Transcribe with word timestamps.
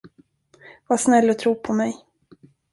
Var 0.87 0.97
snäll 0.97 1.29
och 1.29 1.39
tro 1.39 1.55
på 1.55 1.73
mig. 1.73 2.05